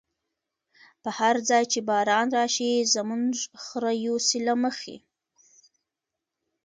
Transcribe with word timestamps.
په 1.03 1.09
هر 1.19 1.35
ځای 1.49 1.63
چی 1.71 1.79
باران 1.89 2.27
راشی، 2.37 2.73
زمونږ 2.95 3.31
خره 3.63 3.91
یوسی 4.05 4.39
له 4.47 4.53
مخی 4.63 4.97